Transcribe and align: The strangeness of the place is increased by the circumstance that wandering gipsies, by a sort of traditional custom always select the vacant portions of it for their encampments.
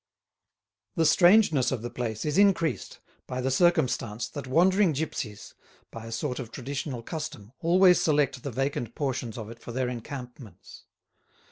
The 0.95 1.05
strangeness 1.05 1.71
of 1.71 1.83
the 1.83 1.91
place 1.91 2.25
is 2.25 2.39
increased 2.39 2.99
by 3.27 3.39
the 3.39 3.51
circumstance 3.51 4.27
that 4.29 4.47
wandering 4.47 4.93
gipsies, 4.93 5.53
by 5.91 6.07
a 6.07 6.11
sort 6.11 6.39
of 6.39 6.49
traditional 6.51 7.03
custom 7.03 7.51
always 7.59 8.01
select 8.01 8.41
the 8.41 8.49
vacant 8.49 8.95
portions 8.95 9.37
of 9.37 9.51
it 9.51 9.59
for 9.59 9.71
their 9.71 9.89
encampments. 9.89 10.85